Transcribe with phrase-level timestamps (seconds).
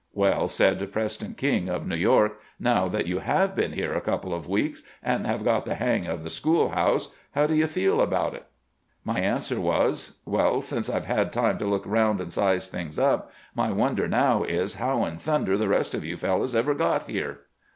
[0.23, 4.33] 'Well,' said Preston King of New York,' now that you have been here a couple
[4.33, 8.01] of weeks, and have got the" hang of the school house," how do you feel
[8.01, 8.47] about it?'
[9.05, 12.97] My answer was,' Well, since I 've had time to look round and size things
[12.97, 17.03] up, my wonder now is, how in thunder the rest of you fellows ever got
[17.03, 17.41] here.'